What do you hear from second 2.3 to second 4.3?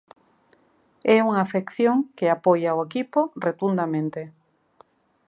apoia o equipo rotundamente.